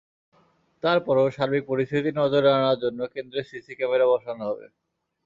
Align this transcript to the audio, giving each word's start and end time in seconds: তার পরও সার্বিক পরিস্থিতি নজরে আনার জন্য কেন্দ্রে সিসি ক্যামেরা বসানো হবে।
তার 0.83 0.97
পরও 1.05 1.25
সার্বিক 1.37 1.63
পরিস্থিতি 1.69 2.09
নজরে 2.19 2.49
আনার 2.57 2.77
জন্য 2.83 2.99
কেন্দ্রে 3.13 3.41
সিসি 3.49 3.73
ক্যামেরা 3.79 4.05
বসানো 4.11 4.43
হবে। 4.49 4.65